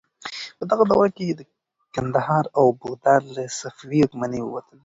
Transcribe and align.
په 0.57 0.63
دغه 0.71 0.83
دوره 0.91 1.09
کې 1.15 1.25
کندهار 1.95 2.45
او 2.57 2.65
بغداد 2.81 3.23
له 3.35 3.43
صفوي 3.59 3.99
واکمنۍ 4.03 4.41
ووتل. 4.43 4.77